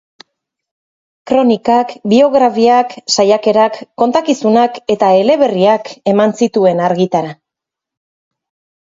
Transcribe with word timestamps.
Kronikak, 1.31 1.93
biografiak, 2.13 2.97
saiakerak, 3.17 3.79
kontakizunak 4.05 4.83
eta 4.97 5.13
eleberriak 5.23 5.95
eman 6.17 6.37
zituen 6.45 6.87
argitara. 6.91 7.41